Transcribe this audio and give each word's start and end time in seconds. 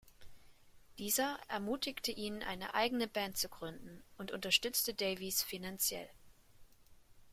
Dieser 0.97 1.37
ermutigte 1.47 2.09
ihn, 2.11 2.41
eine 2.41 2.73
eigene 2.73 3.07
Band 3.07 3.37
zu 3.37 3.49
gründen, 3.49 4.01
und 4.17 4.31
unterstützte 4.31 4.95
Davies 4.95 5.43
finanziell. 5.43 6.09